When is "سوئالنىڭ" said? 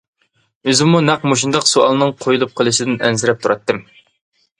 1.71-2.13